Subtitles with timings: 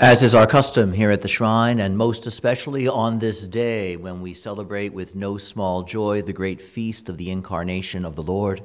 [0.00, 4.22] As is our custom here at the shrine, and most especially on this day when
[4.22, 8.60] we celebrate with no small joy the great feast of the incarnation of the Lord,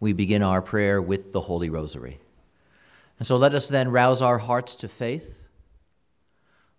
[0.00, 2.20] we begin our prayer with the Holy Rosary.
[3.18, 5.48] And so let us then rouse our hearts to faith.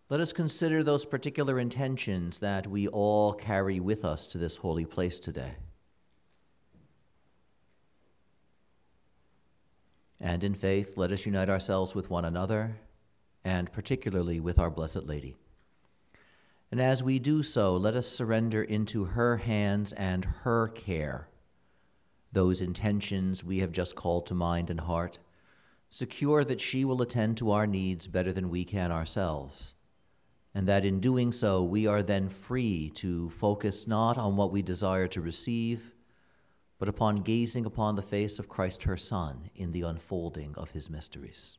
[0.09, 4.86] Let us consider those particular intentions that we all carry with us to this holy
[4.86, 5.55] place today.
[10.20, 12.75] And in faith, let us unite ourselves with one another
[13.43, 15.35] and particularly with our Blessed Lady.
[16.71, 21.27] And as we do so, let us surrender into her hands and her care
[22.31, 25.19] those intentions we have just called to mind and heart,
[25.89, 29.73] secure that she will attend to our needs better than we can ourselves,
[30.53, 34.61] and that in doing so we are then free to focus not on what we
[34.61, 35.94] desire to receive,
[36.80, 40.89] but upon gazing upon the face of Christ her Son in the unfolding of his
[40.89, 41.58] mysteries.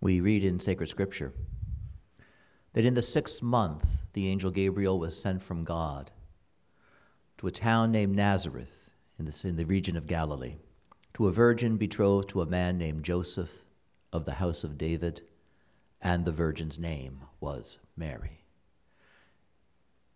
[0.00, 1.34] We read in sacred scripture
[2.72, 6.10] that in the sixth month the angel Gabriel was sent from God
[7.38, 10.56] to a town named Nazareth in the, in the region of Galilee,
[11.14, 13.64] to a virgin betrothed to a man named Joseph
[14.12, 15.22] of the house of David,
[16.00, 18.44] and the virgin's name was Mary.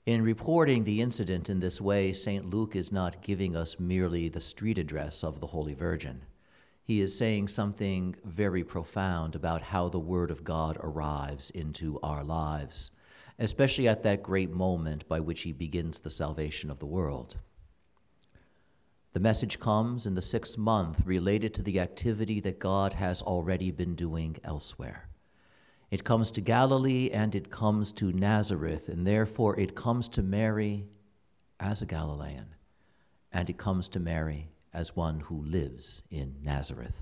[0.06, 2.48] In reporting the incident in this way, St.
[2.48, 6.22] Luke is not giving us merely the street address of the Holy Virgin
[6.84, 12.22] he is saying something very profound about how the Word of God arrives into our
[12.22, 12.90] lives,
[13.38, 17.38] especially at that great moment by which He begins the salvation of the world.
[19.14, 23.70] The message comes in the sixth month related to the activity that God has already
[23.70, 25.08] been doing elsewhere.
[25.90, 30.84] It comes to Galilee and it comes to Nazareth, and therefore it comes to Mary
[31.58, 32.56] as a Galilean,
[33.32, 37.00] and it comes to Mary as one who lives in Nazareth.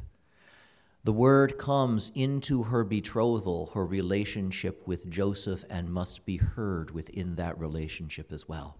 [1.04, 7.34] The word comes into her betrothal, her relationship with Joseph, and must be heard within
[7.36, 8.76] that relationship as well.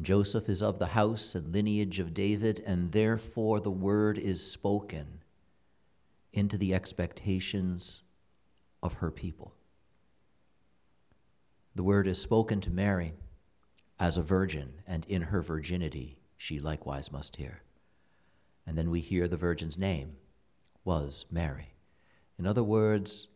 [0.00, 5.22] Joseph is of the house and lineage of David, and therefore the word is spoken
[6.32, 8.02] into the expectations
[8.82, 9.54] of her people.
[11.74, 13.12] The word is spoken to Mary
[14.00, 17.60] as a virgin, and in her virginity she likewise must hear.
[18.66, 20.16] And then we hear the Virgin's name
[20.84, 21.74] was Mary.
[22.38, 23.28] In other words,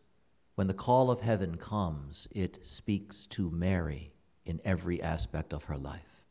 [0.54, 4.12] when the call of heaven comes, it speaks to Mary
[4.44, 6.24] in every aspect of her life,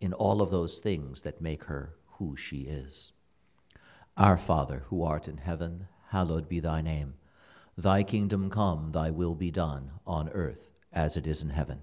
[0.00, 3.12] in all of those things that make her who she is.
[4.16, 7.14] Our Father, who art in heaven, hallowed be thy name.
[7.76, 11.82] Thy kingdom come, thy will be done, on earth as it is in heaven.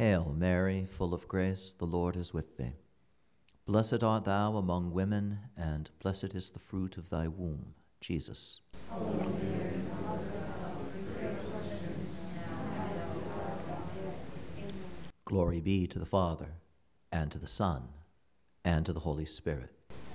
[0.00, 2.72] Hail Mary, full of grace, the Lord is with thee.
[3.66, 8.62] Blessed art thou among women, and blessed is the fruit of thy womb, Jesus.
[15.26, 16.52] Glory be to the Father,
[17.12, 17.82] and to the Son,
[18.64, 19.68] and to the Holy Spirit.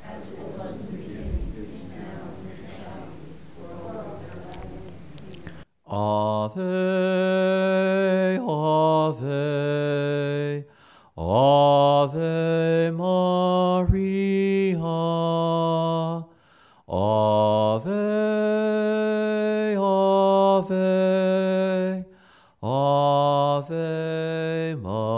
[0.03, 4.75] As it was in the beginning, is now, and shall be,
[5.97, 6.59] Ave,
[8.41, 10.65] Ave,
[11.17, 14.77] Ave Maria,
[16.85, 17.87] Ave,
[19.77, 22.05] Ave,
[22.61, 25.15] Ave Maria.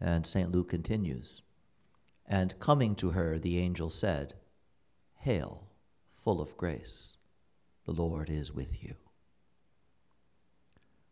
[0.00, 0.50] And St.
[0.50, 1.42] Luke continues,
[2.28, 4.34] and coming to her, the angel said,
[5.14, 5.64] Hail,
[6.14, 7.16] full of grace,
[7.86, 8.94] the Lord is with you.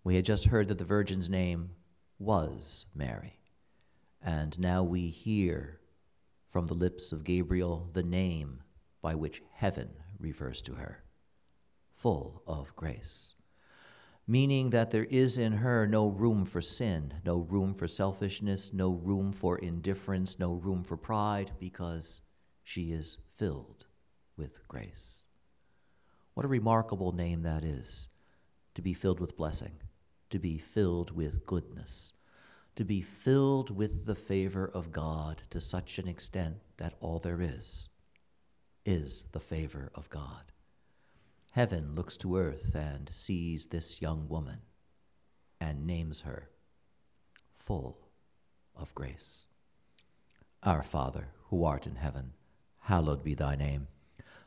[0.04, 1.70] We had just heard that the Virgin's name
[2.18, 3.40] was Mary,
[4.22, 5.80] and now we hear
[6.50, 8.62] from the lips of Gabriel the name
[9.00, 9.88] by which heaven
[10.18, 11.02] refers to her
[11.94, 13.35] full of grace.
[14.28, 18.90] Meaning that there is in her no room for sin, no room for selfishness, no
[18.90, 22.22] room for indifference, no room for pride, because
[22.64, 23.86] she is filled
[24.36, 25.26] with grace.
[26.34, 28.08] What a remarkable name that is
[28.74, 29.80] to be filled with blessing,
[30.30, 32.12] to be filled with goodness,
[32.74, 37.40] to be filled with the favor of God to such an extent that all there
[37.40, 37.88] is
[38.84, 40.52] is the favor of God.
[41.56, 44.58] Heaven looks to earth and sees this young woman
[45.58, 46.50] and names her
[47.54, 48.10] full
[48.74, 49.46] of grace.
[50.62, 52.34] Our Father, who art in heaven,
[52.80, 53.88] hallowed be thy name.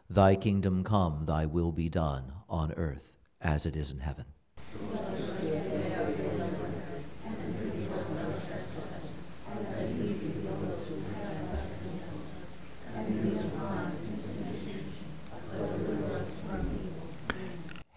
[0.07, 4.25] Thy kingdom come, thy will be done, on earth as it is in heaven.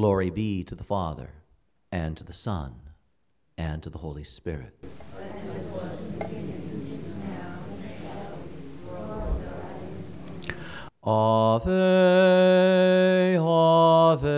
[0.00, 1.28] Glory be to the Father,
[1.92, 2.72] and to the Son,
[3.58, 4.74] and to the Holy Spirit.
[11.04, 11.68] Ave,
[13.36, 14.30] Ave,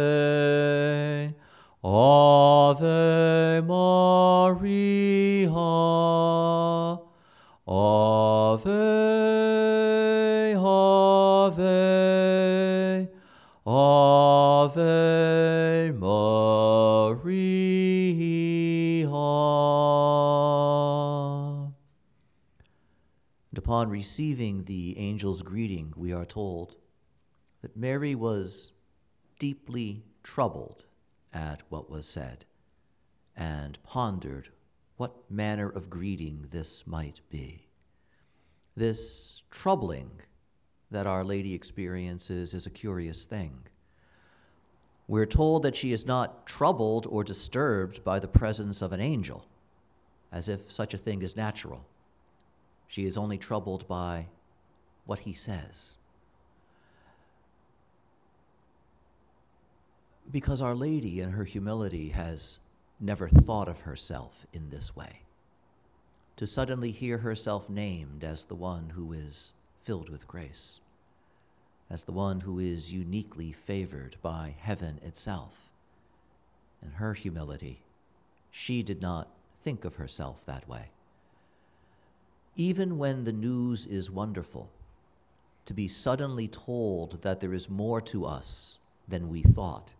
[1.85, 5.49] Ave Maria,
[7.69, 9.42] Ave.
[23.73, 26.77] upon receiving the angel's greeting, we are told
[27.63, 28.71] that Mary was
[29.39, 30.85] deeply troubled
[31.33, 32.45] at what was said
[33.35, 34.51] and pondered
[34.99, 37.67] what manner of greeting this might be.
[38.77, 40.21] This troubling
[40.91, 43.61] that Our Lady experiences is a curious thing.
[45.09, 49.47] We're told that she is not troubled or disturbed by the presence of an angel,
[50.31, 51.87] as if such a thing is natural.
[52.93, 54.27] She is only troubled by
[55.07, 55.97] what he says.
[60.31, 62.59] Because Our Lady, in her humility, has
[63.01, 65.23] never thought of herself in this way.
[66.37, 70.81] To suddenly hear herself named as the one who is filled with grace,
[71.89, 75.71] as the one who is uniquely favored by heaven itself.
[76.83, 77.81] In her humility,
[78.51, 79.29] she did not
[79.63, 80.91] think of herself that way.
[82.57, 84.71] Even when the news is wonderful,
[85.65, 88.79] to be suddenly told that there is more to us
[89.09, 89.93] than we thought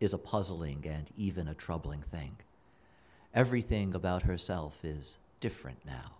[0.00, 2.36] is a puzzling and even a troubling thing.
[3.32, 6.12] Everything about herself is different now.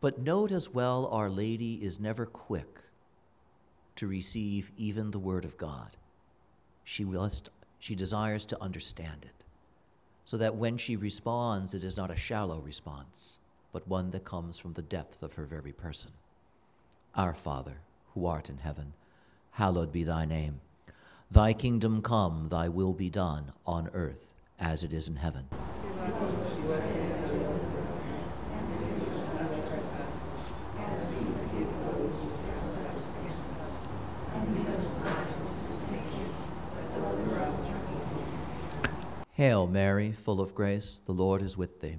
[0.00, 2.82] But note as well, Our Lady is never quick
[3.96, 5.96] to receive even the Word of God.
[6.84, 9.44] She, must, she desires to understand it,
[10.22, 13.38] so that when she responds, it is not a shallow response,
[13.76, 16.10] but one that comes from the depth of her very person.
[17.14, 17.80] Our Father,
[18.14, 18.94] who art in heaven,
[19.50, 20.62] hallowed be thy name.
[21.30, 25.48] Thy kingdom come, thy will be done, on earth as it is in heaven.
[39.34, 41.98] Hail Mary, full of grace, the Lord is with thee.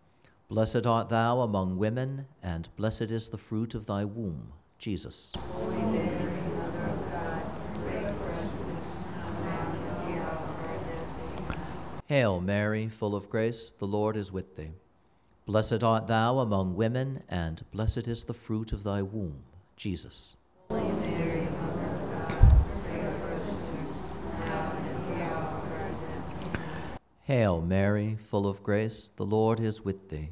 [0.51, 5.31] Blessed art thou among women, and blessed is the fruit of thy womb, Jesus.
[5.53, 7.41] Holy Mary, Mother of God,
[7.75, 8.91] pray for us sinners,
[9.45, 12.03] now and at the hour of our death.
[12.07, 14.71] Hail Mary, full of grace, the Lord is with thee.
[15.45, 19.43] Blessed art thou among women, and blessed is the fruit of thy womb,
[19.77, 20.35] Jesus.
[20.67, 22.55] Holy Mary, Mother of God,
[22.89, 23.95] pray for us sinners,
[24.45, 25.91] now and at the hour of our
[26.51, 26.99] death.
[27.23, 30.31] Hail Mary, full of grace, the Lord is with thee.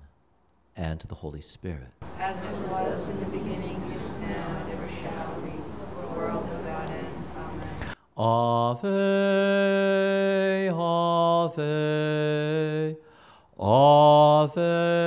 [0.75, 1.89] and to the Holy Spirit.
[2.19, 5.53] As it was in the beginning, is now, and ever shall be,
[6.15, 7.25] world without end.
[7.37, 7.95] Amen.
[8.17, 8.89] Ave,
[10.69, 11.61] Ave,
[13.59, 15.00] Ave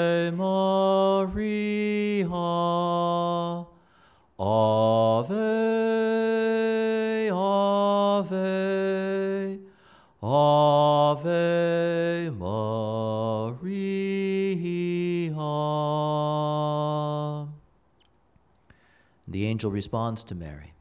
[19.64, 20.74] angel responds to Mary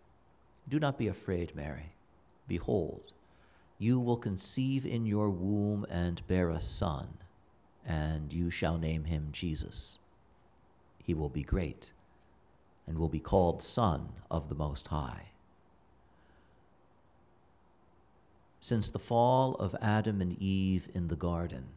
[0.68, 1.96] Do not be afraid, Mary.
[2.50, 3.14] Behold,
[3.78, 7.08] you will conceive in your womb and bear a son,
[7.86, 10.00] and you shall name him Jesus.
[11.02, 11.94] He will be great
[12.86, 15.32] and will be called Son of the Most High.
[18.60, 21.68] Since the fall of Adam and Eve in the garden,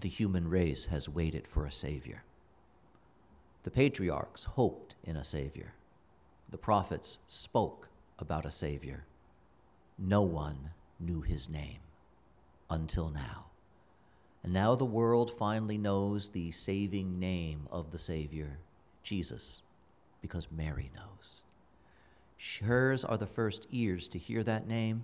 [0.00, 2.24] the human race has waited for a Savior.
[3.64, 5.74] The patriarchs hoped in a Savior.
[6.54, 9.06] The prophets spoke about a Savior.
[9.98, 10.70] No one
[11.00, 11.80] knew his name
[12.70, 13.46] until now.
[14.44, 18.60] And now the world finally knows the saving name of the Savior,
[19.02, 19.62] Jesus,
[20.22, 21.42] because Mary knows.
[22.62, 25.02] Hers are the first ears to hear that name.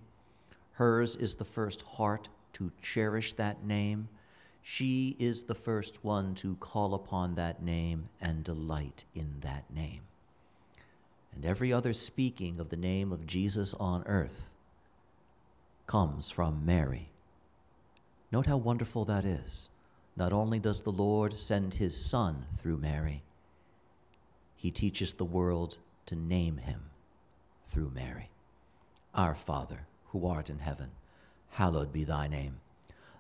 [0.75, 4.09] Hers is the first heart to cherish that name.
[4.63, 10.03] She is the first one to call upon that name and delight in that name.
[11.35, 14.55] And every other speaking of the name of Jesus on earth
[15.87, 17.11] comes from Mary.
[18.33, 19.69] Note how wonderful that is.
[20.17, 23.23] Not only does the Lord send his Son through Mary,
[24.57, 26.83] he teaches the world to name him
[27.65, 28.31] through Mary.
[29.15, 30.91] Our Father, who art in heaven,
[31.51, 32.61] hallowed be thy name.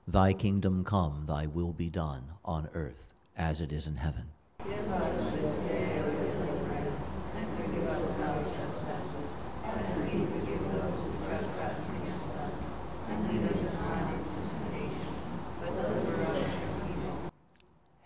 [0.06, 4.26] Thy kingdom come, thy will be done on earth as it is in heaven.
[4.64, 6.92] Give us this day our daily bread,
[7.36, 9.32] and forgive us our trespasses,
[9.64, 12.54] as we forgive those who trespass against us.
[13.08, 15.14] And lead us not into temptation,
[15.60, 17.16] but deliver us from evil.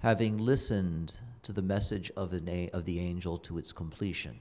[0.00, 4.40] Having listened to the message of the, na- of the angel to its completion,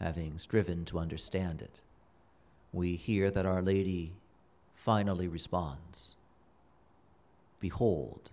[0.00, 1.80] having striven to understand it,
[2.70, 4.12] we hear that Our Lady
[4.74, 6.16] finally responds
[7.58, 8.30] Behold,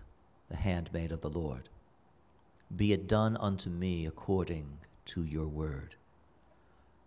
[0.50, 1.70] the handmaid of the Lord.
[2.74, 5.94] Be it done unto me according to your word.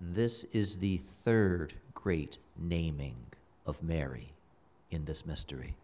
[0.01, 3.27] This is the third great naming
[3.67, 4.33] of Mary
[4.89, 5.75] in this mystery.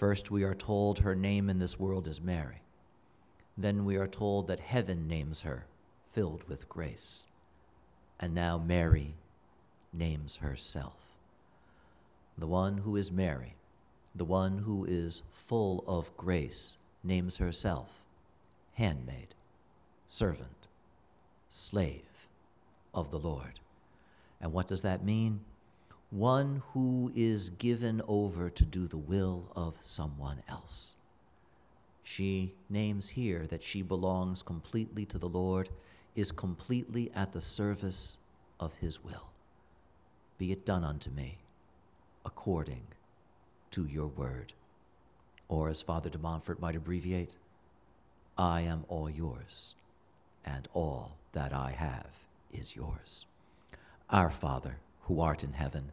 [0.00, 2.62] First, we are told her name in this world is Mary.
[3.58, 5.66] Then we are told that heaven names her,
[6.10, 7.26] filled with grace.
[8.18, 9.16] And now Mary
[9.92, 11.18] names herself.
[12.38, 13.56] The one who is Mary,
[14.14, 18.02] the one who is full of grace, names herself
[18.72, 19.34] handmaid,
[20.08, 20.66] servant,
[21.50, 22.26] slave
[22.94, 23.60] of the Lord.
[24.40, 25.40] And what does that mean?
[26.10, 30.96] One who is given over to do the will of someone else.
[32.02, 35.68] She names here that she belongs completely to the Lord,
[36.16, 38.16] is completely at the service
[38.58, 39.30] of his will.
[40.36, 41.38] Be it done unto me
[42.26, 42.82] according
[43.70, 44.52] to your word.
[45.48, 47.36] Or, as Father de Montfort might abbreviate,
[48.36, 49.74] I am all yours,
[50.44, 52.06] and all that I have
[52.52, 53.26] is yours.
[54.10, 55.92] Our Father, who art in heaven,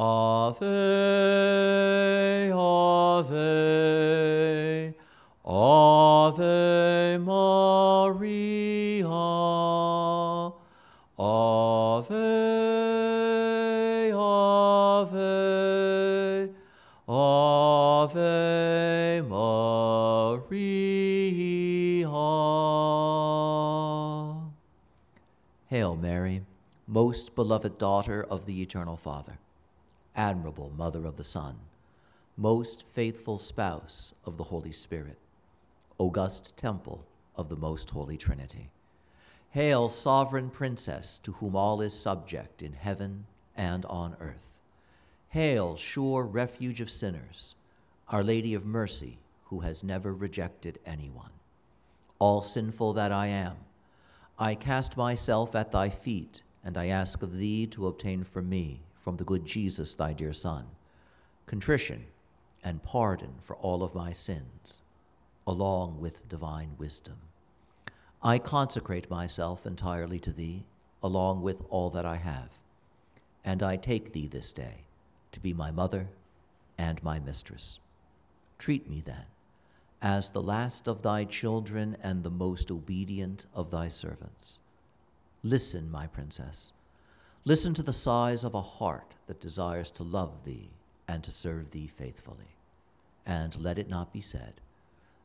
[0.00, 0.64] Ave,
[2.52, 3.34] Ave,
[5.44, 9.08] Ave Maria,
[11.18, 12.14] Ave,
[14.12, 16.50] Ave,
[17.08, 19.58] Ave Maria.
[25.66, 26.42] Hail, Mary,
[26.86, 29.40] most beloved daughter of the Eternal Father,
[30.18, 31.54] admirable Mother of the Son,
[32.36, 35.16] most faithful spouse of the Holy Spirit,
[35.96, 38.68] august temple of the most holy Trinity.
[39.50, 43.26] Hail, sovereign princess, to whom all is subject in heaven
[43.56, 44.58] and on earth.
[45.28, 47.54] Hail, sure refuge of sinners,
[48.08, 51.30] Our Lady of Mercy, who has never rejected anyone.
[52.18, 53.54] All sinful that I am,
[54.36, 58.80] I cast myself at thy feet, and I ask of thee to obtain for me,
[59.08, 60.66] from the good Jesus, thy dear Son,
[61.46, 62.04] contrition
[62.62, 64.82] and pardon for all of my sins,
[65.46, 67.16] along with divine wisdom.
[68.22, 70.66] I consecrate myself entirely to thee,
[71.02, 72.58] along with all that I have,
[73.42, 74.84] and I take thee this day
[75.32, 76.08] to be my mother
[76.76, 77.78] and my mistress.
[78.58, 79.24] Treat me then
[80.02, 84.58] as the last of thy children and the most obedient of thy servants.
[85.42, 86.74] Listen, my princess.
[87.48, 90.68] Listen to the sighs of a heart that desires to love thee
[91.08, 92.58] and to serve thee faithfully.
[93.24, 94.60] And let it not be said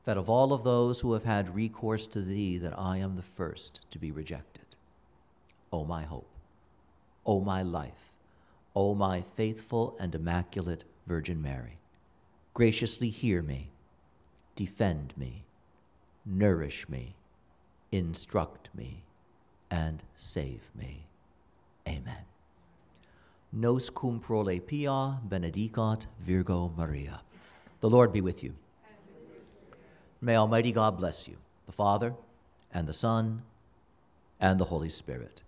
[0.06, 3.22] that of all of those who have had recourse to thee, that I am the
[3.22, 4.78] first to be rejected.
[5.74, 6.30] O my hope,
[7.26, 8.14] O my life,
[8.74, 11.78] O my faithful and immaculate Virgin Mary,
[12.54, 13.68] graciously hear me
[14.56, 15.44] defend me,
[16.26, 17.16] nourish me,
[17.92, 19.04] instruct me,
[19.70, 21.08] and save me.
[21.88, 22.26] Amen.
[23.52, 27.22] Nos cum prole pia benedicat Virgo Maria.
[27.82, 28.56] The Lord be with you.
[30.22, 32.14] May Almighty God bless you, the Father,
[32.74, 33.42] and the Son,
[34.40, 35.44] and the Holy Spirit.